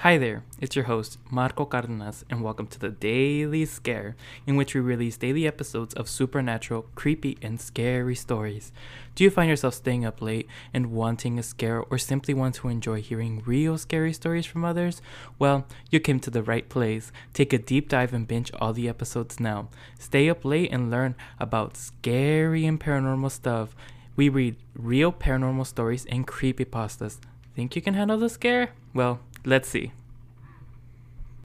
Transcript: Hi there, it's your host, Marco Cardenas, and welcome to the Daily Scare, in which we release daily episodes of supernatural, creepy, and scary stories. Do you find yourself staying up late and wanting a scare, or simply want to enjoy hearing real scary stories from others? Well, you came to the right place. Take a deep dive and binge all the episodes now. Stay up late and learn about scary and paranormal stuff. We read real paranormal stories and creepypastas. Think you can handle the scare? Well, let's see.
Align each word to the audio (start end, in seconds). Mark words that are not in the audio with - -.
Hi 0.00 0.16
there, 0.16 0.44
it's 0.58 0.74
your 0.74 0.86
host, 0.86 1.18
Marco 1.30 1.66
Cardenas, 1.66 2.24
and 2.30 2.42
welcome 2.42 2.66
to 2.68 2.78
the 2.78 2.88
Daily 2.88 3.66
Scare, 3.66 4.16
in 4.46 4.56
which 4.56 4.74
we 4.74 4.80
release 4.80 5.18
daily 5.18 5.46
episodes 5.46 5.92
of 5.92 6.08
supernatural, 6.08 6.86
creepy, 6.94 7.36
and 7.42 7.60
scary 7.60 8.14
stories. 8.14 8.72
Do 9.14 9.24
you 9.24 9.28
find 9.28 9.50
yourself 9.50 9.74
staying 9.74 10.06
up 10.06 10.22
late 10.22 10.48
and 10.72 10.90
wanting 10.90 11.38
a 11.38 11.42
scare, 11.42 11.80
or 11.82 11.98
simply 11.98 12.32
want 12.32 12.54
to 12.54 12.68
enjoy 12.68 13.02
hearing 13.02 13.42
real 13.44 13.76
scary 13.76 14.14
stories 14.14 14.46
from 14.46 14.64
others? 14.64 15.02
Well, 15.38 15.66
you 15.90 16.00
came 16.00 16.18
to 16.20 16.30
the 16.30 16.42
right 16.42 16.66
place. 16.66 17.12
Take 17.34 17.52
a 17.52 17.58
deep 17.58 17.90
dive 17.90 18.14
and 18.14 18.26
binge 18.26 18.50
all 18.54 18.72
the 18.72 18.88
episodes 18.88 19.38
now. 19.38 19.68
Stay 19.98 20.30
up 20.30 20.46
late 20.46 20.72
and 20.72 20.90
learn 20.90 21.14
about 21.38 21.76
scary 21.76 22.64
and 22.64 22.80
paranormal 22.80 23.32
stuff. 23.32 23.76
We 24.16 24.30
read 24.30 24.56
real 24.74 25.12
paranormal 25.12 25.66
stories 25.66 26.06
and 26.06 26.26
creepypastas. 26.26 27.18
Think 27.54 27.76
you 27.76 27.82
can 27.82 27.92
handle 27.92 28.16
the 28.16 28.30
scare? 28.30 28.70
Well, 28.94 29.20
let's 29.44 29.68
see. 29.68 29.92